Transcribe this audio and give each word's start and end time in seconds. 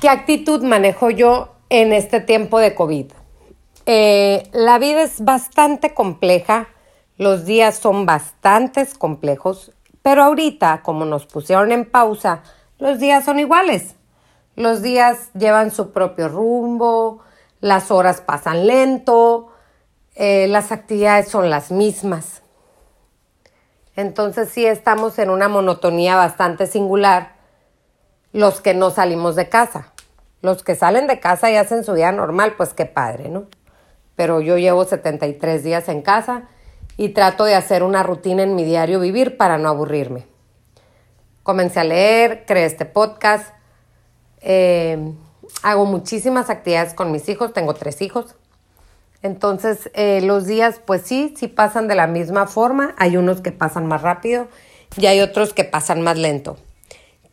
¿Qué 0.00 0.08
actitud 0.08 0.62
manejo 0.62 1.10
yo 1.10 1.56
en 1.68 1.92
este 1.92 2.20
tiempo 2.20 2.58
de 2.58 2.74
COVID? 2.74 3.12
Eh, 3.84 4.48
la 4.54 4.78
vida 4.78 5.02
es 5.02 5.22
bastante 5.22 5.92
compleja, 5.92 6.68
los 7.18 7.44
días 7.44 7.76
son 7.76 8.06
bastante 8.06 8.86
complejos, 8.98 9.72
pero 10.00 10.22
ahorita, 10.22 10.80
como 10.82 11.04
nos 11.04 11.26
pusieron 11.26 11.70
en 11.70 11.84
pausa, 11.84 12.42
los 12.78 12.98
días 12.98 13.26
son 13.26 13.40
iguales. 13.40 13.94
Los 14.56 14.80
días 14.80 15.28
llevan 15.34 15.70
su 15.70 15.90
propio 15.90 16.28
rumbo, 16.28 17.20
las 17.60 17.90
horas 17.90 18.22
pasan 18.22 18.66
lento, 18.66 19.48
eh, 20.14 20.46
las 20.48 20.72
actividades 20.72 21.28
son 21.28 21.50
las 21.50 21.70
mismas. 21.70 22.40
Entonces 23.96 24.48
sí 24.48 24.64
estamos 24.64 25.18
en 25.18 25.28
una 25.28 25.48
monotonía 25.48 26.16
bastante 26.16 26.66
singular 26.66 27.38
los 28.32 28.60
que 28.60 28.74
no 28.74 28.90
salimos 28.90 29.36
de 29.36 29.48
casa. 29.48 29.92
Los 30.42 30.62
que 30.62 30.74
salen 30.74 31.06
de 31.06 31.20
casa 31.20 31.50
y 31.50 31.56
hacen 31.56 31.84
su 31.84 31.92
vida 31.92 32.12
normal, 32.12 32.54
pues 32.56 32.74
qué 32.74 32.86
padre, 32.86 33.28
¿no? 33.28 33.46
Pero 34.16 34.40
yo 34.40 34.58
llevo 34.58 34.84
73 34.84 35.62
días 35.62 35.88
en 35.88 36.02
casa 36.02 36.48
y 36.96 37.10
trato 37.10 37.44
de 37.44 37.54
hacer 37.54 37.82
una 37.82 38.02
rutina 38.02 38.42
en 38.42 38.54
mi 38.54 38.64
diario 38.64 39.00
vivir 39.00 39.36
para 39.36 39.58
no 39.58 39.68
aburrirme. 39.68 40.26
Comencé 41.42 41.80
a 41.80 41.84
leer, 41.84 42.44
creé 42.46 42.66
este 42.66 42.84
podcast, 42.84 43.54
eh, 44.40 45.12
hago 45.62 45.84
muchísimas 45.84 46.50
actividades 46.50 46.94
con 46.94 47.12
mis 47.12 47.28
hijos, 47.28 47.52
tengo 47.52 47.74
tres 47.74 48.02
hijos. 48.02 48.36
Entonces, 49.22 49.90
eh, 49.94 50.20
los 50.22 50.46
días, 50.46 50.80
pues 50.84 51.02
sí, 51.02 51.34
sí 51.36 51.46
pasan 51.48 51.88
de 51.88 51.94
la 51.94 52.06
misma 52.06 52.46
forma. 52.46 52.94
Hay 52.96 53.16
unos 53.16 53.42
que 53.42 53.52
pasan 53.52 53.86
más 53.86 54.02
rápido 54.02 54.48
y 54.96 55.06
hay 55.06 55.20
otros 55.20 55.52
que 55.52 55.64
pasan 55.64 56.00
más 56.00 56.16
lento. 56.16 56.56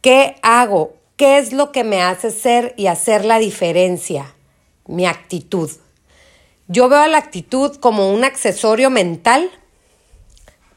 ¿Qué 0.02 0.36
hago? 0.42 0.97
¿Qué 1.18 1.40
es 1.40 1.52
lo 1.52 1.72
que 1.72 1.84
me 1.84 2.04
hace 2.04 2.30
ser 2.30 2.76
y 2.78 2.86
hacer 2.86 3.26
la 3.26 3.40
diferencia? 3.40 4.36
Mi 4.86 5.08
actitud. 5.08 5.72
Yo 6.68 6.90
veo 6.90 7.08
la 7.08 7.18
actitud 7.18 7.76
como 7.78 8.14
un 8.14 8.24
accesorio 8.24 8.92
mental 8.92 9.50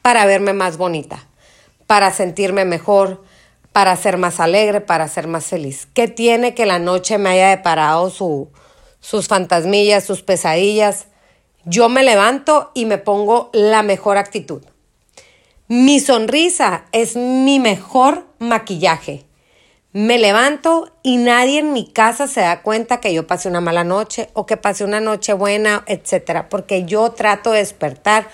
para 0.00 0.24
verme 0.24 0.55
más 0.55 0.78
bonita, 0.78 1.28
para 1.86 2.10
sentirme 2.10 2.64
mejor, 2.64 3.22
para 3.74 3.94
ser 3.97 4.16
más 4.16 4.41
alegre, 4.41 4.80
para 4.80 5.08
ser 5.08 5.27
más 5.27 5.44
feliz. 5.44 5.86
¿Qué 5.92 6.08
tiene 6.08 6.54
que 6.54 6.64
la 6.64 6.78
noche 6.78 7.19
me 7.19 7.28
haya 7.28 7.50
deparado 7.50 8.08
sus 8.08 9.28
fantasmillas, 9.28 10.04
sus 10.04 10.22
pesadillas? 10.22 11.08
Yo 11.66 11.91
me 11.91 12.02
levanto 12.02 12.70
y 12.72 12.86
me 12.86 12.97
pongo 12.97 13.50
la 13.52 13.82
mejor 13.82 14.16
actitud. 14.16 14.62
Mi 15.69 16.00
sonrisa 16.00 16.86
es 16.92 17.14
mi 17.14 17.60
mejor 17.60 18.27
maquillaje. 18.38 19.27
Me 19.92 20.20
levanto 20.20 20.88
y 21.02 21.16
nadie 21.16 21.58
en 21.58 21.72
mi 21.72 21.84
casa 21.84 22.28
se 22.28 22.42
da 22.42 22.62
cuenta 22.62 23.00
que 23.00 23.12
yo 23.12 23.27
pasé 23.27 23.48
una 23.48 23.60
mala 23.60 23.83
noche 23.83 24.30
o 24.34 24.47
que 24.47 24.56
pasé 24.56 24.84
una 24.84 25.00
noche 25.00 25.32
buena, 25.32 25.82
etcétera, 25.88 26.48
porque 26.48 26.84
yo 26.84 27.10
trato 27.10 27.50
de 27.50 27.58
despertar 27.58 28.28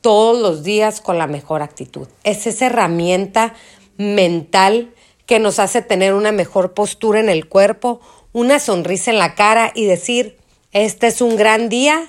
todos 0.00 0.42
los 0.42 0.64
días 0.64 1.00
con 1.00 1.16
la 1.16 1.28
mejor 1.28 1.62
actitud. 1.62 2.08
Es 2.24 2.48
esa 2.48 2.66
herramienta 2.66 3.54
mental 3.96 4.92
que 5.24 5.38
nos 5.38 5.60
hace 5.60 5.82
tener 5.82 6.14
una 6.14 6.32
mejor 6.32 6.74
postura 6.74 7.20
en 7.20 7.28
el 7.28 7.48
cuerpo, 7.48 8.00
una 8.32 8.58
sonrisa 8.58 9.12
en 9.12 9.18
la 9.18 9.36
cara 9.36 9.70
y 9.76 9.84
decir, 9.84 10.36
este 10.72 11.06
es 11.06 11.20
un 11.20 11.36
gran 11.36 11.68
día 11.68 12.08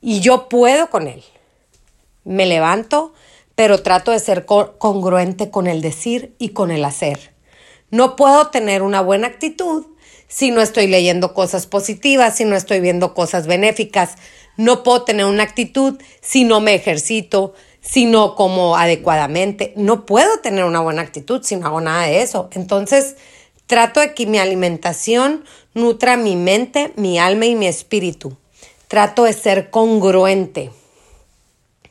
y 0.00 0.20
yo 0.20 0.48
puedo 0.48 0.90
con 0.90 1.08
él. 1.08 1.24
Me 2.22 2.46
levanto, 2.46 3.12
pero 3.56 3.82
trato 3.82 4.12
de 4.12 4.20
ser 4.20 4.46
congruente 4.46 5.50
con 5.50 5.66
el 5.66 5.80
decir 5.80 6.36
y 6.38 6.50
con 6.50 6.70
el 6.70 6.84
hacer. 6.84 7.36
No 7.90 8.16
puedo 8.16 8.48
tener 8.48 8.82
una 8.82 9.00
buena 9.00 9.26
actitud 9.26 9.86
si 10.28 10.50
no 10.50 10.60
estoy 10.60 10.86
leyendo 10.86 11.32
cosas 11.32 11.66
positivas, 11.66 12.36
si 12.36 12.44
no 12.44 12.56
estoy 12.56 12.80
viendo 12.80 13.14
cosas 13.14 13.46
benéficas. 13.46 14.16
No 14.56 14.82
puedo 14.82 15.04
tener 15.04 15.24
una 15.26 15.42
actitud 15.42 15.98
si 16.20 16.44
no 16.44 16.60
me 16.60 16.74
ejercito, 16.74 17.54
si 17.80 18.06
no 18.06 18.34
como 18.34 18.76
adecuadamente. 18.76 19.72
No 19.76 20.04
puedo 20.04 20.40
tener 20.40 20.64
una 20.64 20.80
buena 20.80 21.02
actitud 21.02 21.42
si 21.42 21.56
no 21.56 21.66
hago 21.66 21.80
nada 21.80 22.04
de 22.04 22.22
eso. 22.22 22.50
Entonces, 22.52 23.16
trato 23.66 24.00
de 24.00 24.14
que 24.14 24.26
mi 24.26 24.38
alimentación 24.38 25.44
nutra 25.74 26.16
mi 26.16 26.36
mente, 26.36 26.92
mi 26.96 27.18
alma 27.18 27.46
y 27.46 27.54
mi 27.54 27.66
espíritu. 27.66 28.36
Trato 28.88 29.24
de 29.24 29.32
ser 29.32 29.70
congruente 29.70 30.70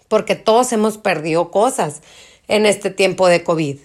porque 0.07 0.35
todos 0.35 0.71
hemos 0.71 0.97
perdido 0.97 1.51
cosas 1.51 2.01
en 2.47 2.65
este 2.65 2.89
tiempo 2.89 3.27
de 3.27 3.43
COVID. 3.43 3.79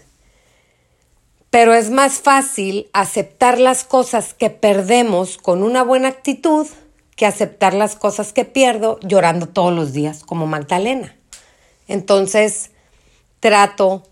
Pero 1.53 1.75
es 1.75 1.91
más 1.91 2.15
fácil 2.15 2.89
aceptar 2.95 3.61
las 3.61 3.85
cosas 3.85 4.33
que 4.33 4.49
perdemos 4.49 5.37
con 5.37 5.63
una 5.63 5.83
buena 5.83 6.09
actitud 6.09 6.67
que 7.15 7.27
aceptar 7.27 7.75
las 7.75 7.95
cosas 7.95 8.33
que 8.33 8.47
pierdo 8.47 8.99
llorando 9.03 9.47
todos 9.47 9.71
los 9.71 9.93
días 9.93 10.23
como 10.25 10.47
Magdalena. 10.47 11.15
Entonces, 11.89 12.71
trato 13.39 14.03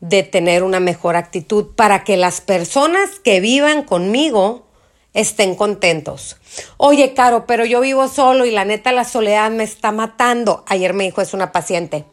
de 0.00 0.24
tener 0.24 0.62
una 0.62 0.78
mejor 0.78 1.16
actitud 1.16 1.68
para 1.74 2.04
que 2.04 2.18
las 2.18 2.42
personas 2.42 3.18
que 3.18 3.40
vivan 3.40 3.82
conmigo 3.84 4.66
estén 5.14 5.54
contentos. 5.54 6.36
Oye, 6.76 7.14
Caro, 7.14 7.46
pero 7.46 7.64
yo 7.64 7.80
vivo 7.80 8.08
solo 8.08 8.44
y 8.44 8.50
la 8.50 8.66
neta 8.66 8.92
la 8.92 9.04
soledad 9.04 9.50
me 9.50 9.64
está 9.64 9.90
matando. 9.90 10.64
Ayer 10.66 10.92
me 10.92 11.04
dijo 11.04 11.22
es 11.22 11.32
una 11.32 11.50
paciente. 11.50 12.04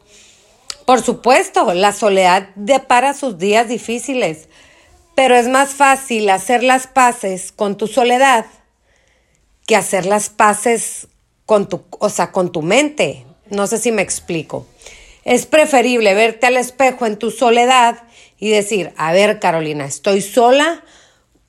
Por 0.86 1.02
supuesto, 1.02 1.74
la 1.74 1.92
soledad 1.92 2.48
depara 2.54 3.12
sus 3.12 3.36
días 3.36 3.68
difíciles, 3.68 4.48
pero 5.18 5.34
es 5.34 5.48
más 5.48 5.70
fácil 5.70 6.30
hacer 6.30 6.62
las 6.62 6.86
paces 6.86 7.50
con 7.50 7.76
tu 7.76 7.88
soledad 7.88 8.46
que 9.66 9.74
hacer 9.74 10.06
las 10.06 10.28
paces 10.28 11.08
con 11.44 11.68
tu, 11.68 11.82
o 11.98 12.08
sea, 12.08 12.30
con 12.30 12.52
tu 12.52 12.62
mente. 12.62 13.26
No 13.50 13.66
sé 13.66 13.78
si 13.78 13.90
me 13.90 14.02
explico. 14.02 14.64
Es 15.24 15.44
preferible 15.44 16.14
verte 16.14 16.46
al 16.46 16.56
espejo 16.56 17.04
en 17.04 17.18
tu 17.18 17.32
soledad 17.32 18.04
y 18.38 18.50
decir, 18.50 18.92
a 18.96 19.12
ver, 19.12 19.40
Carolina, 19.40 19.86
estoy 19.86 20.20
sola, 20.20 20.84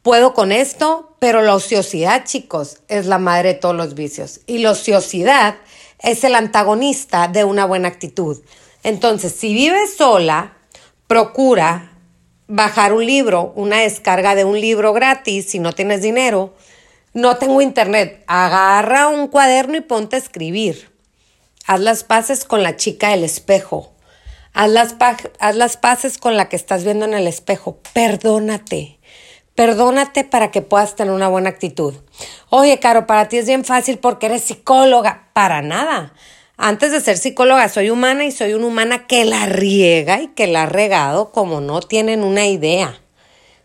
puedo 0.01 0.33
con 0.33 0.51
esto, 0.51 1.15
pero 1.19 1.43
la 1.43 1.53
ociosidad, 1.53 2.25
chicos, 2.25 2.79
es 2.87 3.05
la 3.05 3.19
madre 3.19 3.49
de 3.49 3.59
todos 3.59 3.75
los 3.75 3.93
vicios. 3.93 4.41
Y 4.47 4.57
la 4.57 4.71
ociosidad 4.71 5.57
es 5.99 6.23
el 6.23 6.33
antagonista 6.33 7.27
de 7.27 7.43
una 7.43 7.65
buena 7.65 7.89
actitud. 7.89 8.41
Entonces, 8.81 9.31
si 9.31 9.53
vives 9.53 9.95
sola, 9.95 10.57
procura 11.05 11.98
bajar 12.49 12.93
un 12.93 13.05
libro, 13.05 13.53
una 13.55 13.77
descarga 13.77 14.35
de 14.35 14.43
un 14.43 14.59
libro 14.59 14.91
gratis 14.91 15.51
si 15.51 15.59
no 15.59 15.71
tienes 15.71 16.01
dinero. 16.01 16.53
No 17.13 17.37
tengo 17.37 17.61
internet. 17.61 18.23
Agarra 18.27 19.07
un 19.07 19.27
cuaderno 19.29 19.77
y 19.77 19.81
ponte 19.81 20.17
a 20.17 20.19
escribir. 20.19 20.91
Haz 21.65 21.79
las 21.79 22.03
paces 22.03 22.43
con 22.43 22.63
la 22.63 22.75
chica 22.75 23.09
del 23.09 23.23
espejo. 23.23 23.93
Haz 24.53 24.69
las, 24.71 24.95
haz 25.39 25.55
las 25.55 25.77
paces 25.77 26.17
con 26.17 26.35
la 26.35 26.49
que 26.49 26.55
estás 26.55 26.83
viendo 26.83 27.05
en 27.05 27.13
el 27.13 27.27
espejo. 27.27 27.77
Perdónate. 27.93 28.99
Perdónate 29.53 30.23
para 30.23 30.51
que 30.51 30.61
puedas 30.61 30.95
tener 30.95 31.13
una 31.13 31.27
buena 31.27 31.49
actitud. 31.49 31.93
Oye, 32.49 32.79
Caro, 32.79 33.05
para 33.05 33.29
ti 33.29 33.37
es 33.37 33.45
bien 33.45 33.63
fácil 33.63 33.99
porque 33.99 34.25
eres 34.25 34.43
psicóloga. 34.43 35.29
Para 35.33 35.61
nada. 35.61 36.13
Antes 36.61 36.91
de 36.91 36.99
ser 36.99 37.17
psicóloga, 37.17 37.69
soy 37.69 37.89
humana 37.89 38.25
y 38.25 38.33
soy 38.33 38.51
una 38.51 38.65
humana 38.65 39.07
que 39.07 39.23
la 39.23 39.45
riega 39.45 40.19
y 40.19 40.27
que 40.27 40.45
la 40.45 40.63
ha 40.63 40.65
regado 40.65 41.31
como 41.31 41.61
no 41.61 41.79
tienen 41.79 42.21
una 42.21 42.47
idea. 42.47 42.99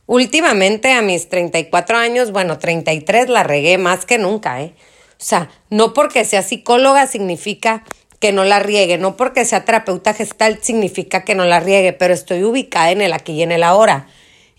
Últimamente, 0.06 0.92
a 0.92 1.02
mis 1.02 1.28
34 1.28 1.96
años, 1.96 2.30
bueno, 2.30 2.56
33, 2.56 3.28
la 3.30 3.42
regué 3.42 3.78
más 3.78 4.06
que 4.06 4.16
nunca, 4.16 4.62
¿eh? 4.62 4.74
O 5.10 5.24
sea, 5.24 5.50
no 5.70 5.92
porque 5.92 6.24
sea 6.24 6.42
psicóloga 6.42 7.08
significa 7.08 7.82
que 8.20 8.30
no 8.30 8.44
la 8.44 8.60
riegue, 8.60 8.96
no 8.96 9.16
porque 9.16 9.44
sea 9.44 9.64
terapeuta 9.64 10.14
gestal 10.14 10.60
significa 10.62 11.24
que 11.24 11.34
no 11.34 11.46
la 11.46 11.58
riegue, 11.58 11.94
pero 11.94 12.14
estoy 12.14 12.44
ubicada 12.44 12.92
en 12.92 13.00
el 13.00 13.12
aquí 13.12 13.32
y 13.32 13.42
en 13.42 13.50
el 13.50 13.64
ahora. 13.64 14.06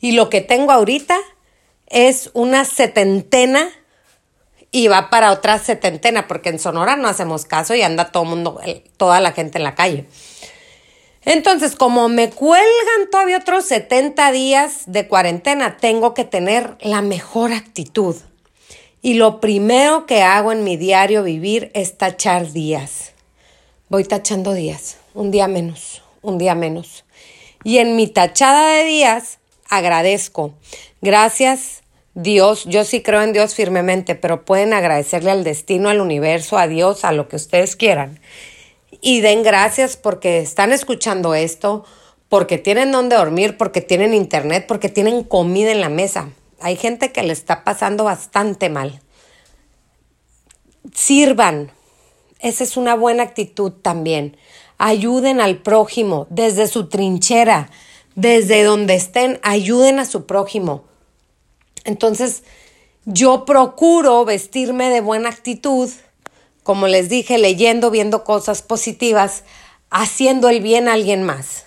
Y 0.01 0.11
lo 0.11 0.29
que 0.29 0.41
tengo 0.41 0.73
ahorita 0.73 1.17
es 1.87 2.31
una 2.33 2.65
setentena 2.65 3.69
y 4.75 4.89
va 4.89 5.09
para 5.09 5.31
otra 5.31 5.57
setentena, 5.57 6.27
porque 6.27 6.49
en 6.49 6.59
Sonora 6.59 6.97
no 6.97 7.07
hacemos 7.07 7.45
caso 7.45 7.75
y 7.75 7.81
anda 7.81 8.11
todo 8.11 8.25
mundo, 8.25 8.59
toda 8.97 9.21
la 9.21 9.31
gente 9.31 9.57
en 9.57 9.63
la 9.63 9.73
calle. 9.73 10.05
Entonces, 11.23 11.77
como 11.77 12.09
me 12.09 12.29
cuelgan 12.29 13.09
todavía 13.09 13.37
otros 13.37 13.63
70 13.63 14.33
días 14.33 14.83
de 14.87 15.07
cuarentena, 15.07 15.77
tengo 15.77 16.13
que 16.13 16.25
tener 16.25 16.75
la 16.81 17.01
mejor 17.01 17.53
actitud. 17.53 18.17
Y 19.01 19.13
lo 19.13 19.39
primero 19.39 20.05
que 20.05 20.23
hago 20.23 20.51
en 20.51 20.65
mi 20.65 20.75
diario 20.75 21.23
vivir 21.23 21.71
es 21.73 21.97
tachar 21.97 22.51
días. 22.51 23.13
Voy 23.87 24.03
tachando 24.03 24.51
días, 24.51 24.97
un 25.13 25.31
día 25.31 25.47
menos, 25.47 26.03
un 26.21 26.37
día 26.37 26.53
menos. 26.53 27.05
Y 27.63 27.77
en 27.77 27.95
mi 27.95 28.07
tachada 28.07 28.67
de 28.71 28.83
días 28.83 29.39
agradezco. 29.69 30.53
Gracias 30.99 31.84
Dios, 32.15 32.63
yo 32.63 32.85
sí 32.85 33.03
creo 33.03 33.21
en 33.21 33.33
Dios 33.33 33.55
firmemente, 33.55 34.15
pero 34.15 34.45
pueden 34.45 34.73
agradecerle 34.73 35.31
al 35.31 35.43
destino, 35.43 35.89
al 35.89 35.99
universo, 35.99 36.57
a 36.57 36.65
Dios, 36.65 37.03
a 37.03 37.11
lo 37.11 37.27
que 37.27 37.35
ustedes 37.35 37.75
quieran. 37.75 38.21
Y 39.01 39.19
den 39.19 39.43
gracias 39.43 39.97
porque 39.97 40.39
están 40.39 40.71
escuchando 40.71 41.35
esto, 41.35 41.83
porque 42.29 42.57
tienen 42.57 42.93
donde 42.93 43.17
dormir, 43.17 43.57
porque 43.57 43.81
tienen 43.81 44.13
internet, 44.13 44.65
porque 44.65 44.87
tienen 44.87 45.25
comida 45.25 45.71
en 45.71 45.81
la 45.81 45.89
mesa. 45.89 46.29
Hay 46.61 46.77
gente 46.77 47.11
que 47.11 47.21
le 47.21 47.33
está 47.33 47.65
pasando 47.65 48.05
bastante 48.05 48.69
mal. 48.69 49.01
Sirvan. 50.93 51.69
Esa 52.39 52.63
es 52.63 52.77
una 52.77 52.95
buena 52.95 53.23
actitud 53.23 53.73
también. 53.73 54.37
Ayuden 54.77 55.41
al 55.41 55.57
prójimo 55.57 56.27
desde 56.29 56.67
su 56.67 56.87
trinchera, 56.87 57.69
desde 58.15 58.63
donde 58.63 58.95
estén, 58.95 59.37
ayuden 59.43 59.99
a 59.99 60.05
su 60.05 60.25
prójimo. 60.25 60.85
Entonces, 61.85 62.43
yo 63.05 63.45
procuro 63.45 64.25
vestirme 64.25 64.89
de 64.89 65.01
buena 65.01 65.29
actitud, 65.29 65.89
como 66.63 66.87
les 66.87 67.07
dije, 67.07 67.37
leyendo, 67.37 67.91
viendo 67.91 68.23
cosas 68.23 68.61
positivas, 68.61 69.43
haciendo 69.89 70.49
el 70.49 70.61
bien 70.61 70.87
a 70.87 70.93
alguien 70.93 71.23
más. 71.23 71.65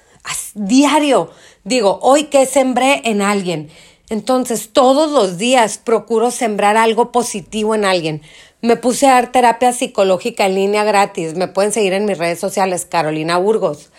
Diario, 0.54 1.30
digo, 1.62 2.00
hoy 2.02 2.24
que 2.24 2.44
sembré 2.44 3.02
en 3.04 3.22
alguien. 3.22 3.70
Entonces, 4.10 4.70
todos 4.72 5.10
los 5.10 5.38
días 5.38 5.78
procuro 5.78 6.30
sembrar 6.30 6.76
algo 6.76 7.12
positivo 7.12 7.74
en 7.76 7.84
alguien. 7.84 8.22
Me 8.60 8.76
puse 8.76 9.06
a 9.06 9.12
dar 9.12 9.30
terapia 9.30 9.72
psicológica 9.72 10.46
en 10.46 10.56
línea 10.56 10.82
gratis. 10.82 11.34
Me 11.34 11.46
pueden 11.46 11.72
seguir 11.72 11.92
en 11.92 12.06
mis 12.06 12.18
redes 12.18 12.40
sociales, 12.40 12.86
Carolina 12.86 13.38
Burgos. 13.38 13.90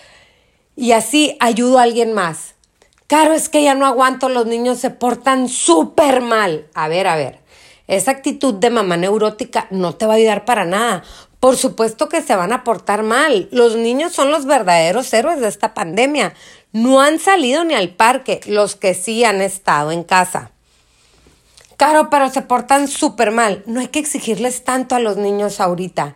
Y 0.75 0.91
así 0.91 1.37
ayudo 1.39 1.79
a 1.79 1.83
alguien 1.83 2.13
más. 2.13 2.55
Claro, 3.09 3.33
es 3.33 3.49
que 3.49 3.63
ya 3.63 3.73
no 3.73 3.87
aguanto, 3.87 4.29
los 4.29 4.45
niños 4.45 4.77
se 4.77 4.91
portan 4.91 5.49
súper 5.49 6.21
mal. 6.21 6.67
A 6.75 6.87
ver, 6.87 7.07
a 7.07 7.15
ver, 7.15 7.39
esa 7.87 8.11
actitud 8.11 8.53
de 8.53 8.69
mamá 8.69 8.97
neurótica 8.97 9.65
no 9.71 9.95
te 9.95 10.05
va 10.05 10.13
a 10.13 10.17
ayudar 10.17 10.45
para 10.45 10.63
nada. 10.63 11.03
Por 11.39 11.57
supuesto 11.57 12.07
que 12.07 12.21
se 12.21 12.35
van 12.35 12.53
a 12.53 12.63
portar 12.63 13.01
mal. 13.01 13.49
Los 13.51 13.75
niños 13.75 14.13
son 14.13 14.29
los 14.29 14.45
verdaderos 14.45 15.11
héroes 15.11 15.39
de 15.39 15.47
esta 15.47 15.73
pandemia. 15.73 16.35
No 16.71 17.01
han 17.01 17.17
salido 17.17 17.63
ni 17.63 17.73
al 17.73 17.89
parque, 17.89 18.41
los 18.45 18.75
que 18.75 18.93
sí 18.93 19.23
han 19.23 19.41
estado 19.41 19.91
en 19.91 20.03
casa. 20.03 20.51
Claro, 21.77 22.11
pero 22.11 22.29
se 22.29 22.43
portan 22.43 22.87
súper 22.87 23.31
mal. 23.31 23.63
No 23.65 23.79
hay 23.79 23.87
que 23.87 23.97
exigirles 23.97 24.63
tanto 24.63 24.93
a 24.93 24.99
los 24.99 25.17
niños 25.17 25.59
ahorita. 25.59 26.15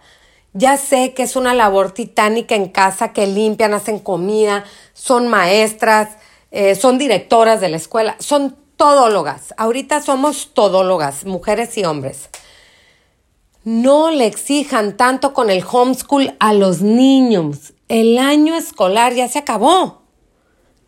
Ya 0.54 0.78
sé 0.78 1.16
que 1.16 1.24
es 1.24 1.36
una 1.36 1.56
labor 1.56 1.92
titánica 1.92 2.54
en 2.54 2.70
casa, 2.70 3.14
que 3.14 3.26
limpian, 3.26 3.74
hacen 3.74 3.98
comida, 3.98 4.64
son 4.94 5.28
maestras, 5.28 6.10
eh, 6.56 6.76
son 6.76 7.00
directoras 7.00 7.62
de 7.62 7.70
la 7.70 7.78
escuela, 7.78 8.16
son 8.20 8.56
todólogas. 8.78 9.56
Ahorita 9.58 10.04
somos 10.04 10.54
todólogas, 10.54 11.26
mujeres 11.26 11.76
y 11.80 11.84
hombres. 11.84 12.30
No 13.64 14.12
le 14.12 14.28
exijan 14.28 14.96
tanto 14.96 15.34
con 15.34 15.50
el 15.50 15.64
homeschool 15.70 16.36
a 16.40 16.54
los 16.54 16.82
niños. 16.82 17.74
El 17.90 18.20
año 18.20 18.56
escolar 18.56 19.16
ya 19.16 19.28
se 19.28 19.40
acabó. 19.40 20.04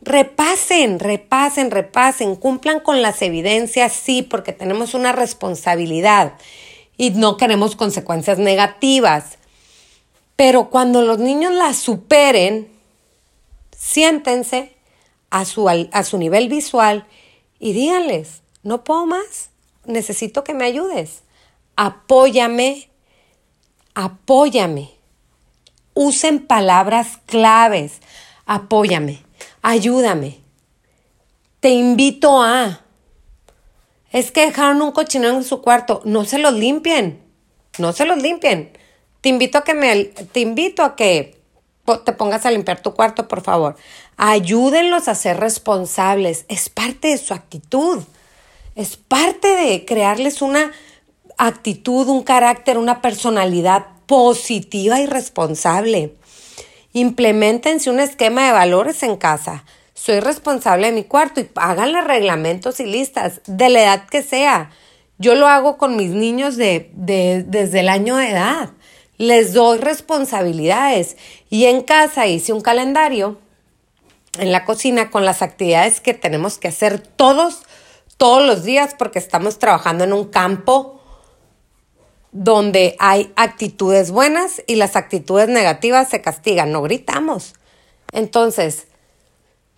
Repasen, 0.02 1.00
repasen, 1.00 1.72
repasen, 1.72 2.36
cumplan 2.36 2.80
con 2.80 3.02
las 3.02 3.24
evidencias, 3.24 3.92
sí, 3.92 4.22
porque 4.22 4.54
tenemos 4.54 4.94
una 4.94 5.14
responsabilidad 5.14 6.34
y 6.96 7.10
no 7.10 7.38
queremos 7.38 7.76
consecuencias 7.76 8.38
negativas. 8.38 9.40
Pero 10.36 10.70
cuando 10.70 11.02
los 11.02 11.18
niños 11.18 11.54
las 11.54 11.78
superen, 11.78 12.70
siéntense 13.76 14.75
a 15.36 15.44
su, 15.44 15.68
a 15.68 16.04
su 16.04 16.18
nivel 16.18 16.48
visual 16.48 17.06
y 17.60 17.74
díganles, 17.74 18.42
no 18.64 18.86
puedo 18.86 19.06
más, 19.06 19.50
necesito 19.84 20.46
que 20.46 20.54
me 20.54 20.64
ayudes, 20.64 21.24
apóyame, 21.76 22.90
apóyame. 23.94 24.92
Usen 25.94 26.48
palabras 26.48 27.20
claves, 27.26 28.00
apóyame, 28.46 29.24
ayúdame, 29.62 30.40
te 31.60 31.72
invito 31.72 32.42
a. 32.42 32.86
Es 34.14 34.32
que 34.32 34.46
dejaron 34.46 34.82
un 34.82 34.94
cochinero 34.94 35.36
en 35.36 35.44
su 35.44 35.62
cuarto, 35.62 36.02
no 36.06 36.24
se 36.24 36.38
los 36.38 36.54
limpien, 36.54 37.22
no 37.78 37.92
se 37.92 38.06
los 38.06 38.22
limpien. 38.22 38.72
Te 39.20 39.28
invito 39.28 39.58
a 39.58 39.66
que 39.66 39.74
me, 39.74 40.06
te 40.06 40.40
invito 40.40 40.82
a 40.82 40.96
que 40.96 41.35
te 41.86 42.14
pongas 42.14 42.46
a 42.46 42.52
limpiar 42.52 42.82
tu 42.82 42.94
cuarto, 42.94 43.28
por 43.28 43.42
favor. 43.42 43.76
Ayúdenlos 44.18 45.08
a 45.08 45.16
ser 45.16 45.40
responsables. 45.40 46.46
Es 46.48 46.70
parte 46.70 47.10
de 47.10 47.18
su 47.18 47.34
actitud. 47.34 48.04
Es 48.76 48.98
parte 48.98 49.48
de 49.48 49.86
crearles 49.86 50.42
una 50.42 50.72
actitud, 51.38 52.08
un 52.08 52.24
carácter, 52.24 52.78
una 52.78 53.02
personalidad 53.02 53.86
positiva 54.06 55.00
y 55.00 55.06
responsable. 55.06 56.16
Implementense 56.94 57.90
un 57.90 58.00
esquema 58.00 58.46
de 58.46 58.52
valores 58.52 59.04
en 59.04 59.18
casa. 59.18 59.64
Soy 59.94 60.20
responsable 60.20 60.88
de 60.88 60.94
mi 60.94 61.04
cuarto 61.04 61.40
y 61.40 61.50
háganle 61.56 62.02
reglamentos 62.02 62.80
y 62.80 62.86
listas 62.86 63.42
de 63.48 63.70
la 63.70 63.82
edad 63.82 64.08
que 64.08 64.24
sea. 64.24 64.72
Yo 65.18 65.36
lo 65.36 65.48
hago 65.48 65.78
con 65.78 65.96
mis 65.96 66.10
niños 66.10 66.58
de, 66.58 66.92
desde 66.94 67.80
el 67.80 67.90
año 67.90 68.18
de 68.18 68.32
edad. 68.32 68.72
Les 69.18 69.54
doy 69.54 69.78
responsabilidades 69.78 71.16
y 71.50 71.66
en 71.66 71.82
casa 71.82 72.28
hice 72.28 72.54
un 72.54 72.62
calendario 72.62 73.38
en 74.38 74.52
la 74.52 74.66
cocina 74.66 75.10
con 75.10 75.26
las 75.26 75.42
actividades 75.42 76.02
que 76.02 76.14
tenemos 76.14 76.58
que 76.58 76.68
hacer 76.68 77.00
todos, 77.00 77.64
todos 78.18 78.46
los 78.46 78.64
días 78.64 78.96
porque 78.98 79.20
estamos 79.20 79.60
trabajando 79.60 80.04
en 80.04 80.14
un 80.14 80.26
campo 80.26 81.00
donde 82.34 82.98
hay 83.00 83.32
actitudes 83.38 84.12
buenas 84.12 84.62
y 84.68 84.76
las 84.76 84.98
actitudes 84.98 85.48
negativas 85.48 86.10
se 86.10 86.22
castigan, 86.22 86.74
no 86.74 86.82
gritamos. 86.82 87.54
Entonces, 88.12 88.88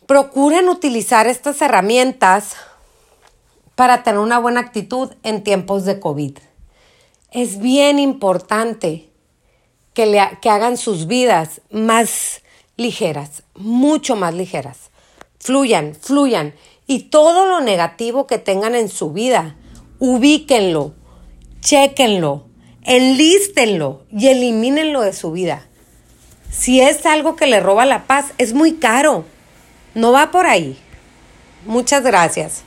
procuren 0.08 0.68
utilizar 0.68 1.28
estas 1.28 1.62
herramientas 1.62 2.56
para 3.76 4.02
tener 4.02 4.20
una 4.20 4.40
buena 4.40 4.62
actitud 4.62 5.14
en 5.22 5.44
tiempos 5.44 5.86
de 5.86 6.00
COVID. 6.00 6.40
Es 7.32 7.60
bien 7.60 8.00
importante 8.00 9.07
que, 9.98 10.06
le, 10.06 10.22
que 10.44 10.52
hagan 10.52 10.78
sus 10.78 11.08
vidas 11.08 11.62
más 11.72 12.44
ligeras, 12.76 13.42
mucho 13.56 14.16
más 14.16 14.36
ligeras. 14.36 14.92
Fluyan, 15.40 15.96
fluyan. 16.00 16.54
Y 16.86 17.06
todo 17.10 17.48
lo 17.48 17.62
negativo 17.62 18.28
que 18.28 18.38
tengan 18.38 18.76
en 18.76 18.90
su 18.90 19.12
vida, 19.12 19.56
ubíquenlo, 19.98 20.94
chequenlo, 21.62 22.46
enlístenlo 22.84 24.06
y 24.12 24.28
elimínenlo 24.28 25.02
de 25.02 25.14
su 25.14 25.32
vida. 25.32 25.66
Si 26.52 26.80
es 26.80 27.04
algo 27.08 27.36
que 27.36 27.48
le 27.48 27.60
roba 27.60 27.88
la 27.88 28.06
paz, 28.06 28.28
es 28.38 28.54
muy 28.54 28.74
caro. 28.74 29.26
No 29.96 30.12
va 30.12 30.30
por 30.30 30.46
ahí. 30.46 30.78
Muchas 31.66 32.04
gracias. 32.04 32.62